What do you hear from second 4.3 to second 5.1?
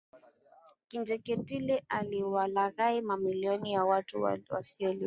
wasioelimika